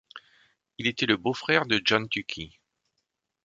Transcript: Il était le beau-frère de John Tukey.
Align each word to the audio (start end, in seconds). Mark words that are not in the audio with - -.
Il 0.79 0.87
était 0.87 1.05
le 1.05 1.15
beau-frère 1.15 1.67
de 1.67 1.79
John 1.85 2.09
Tukey. 2.09 2.53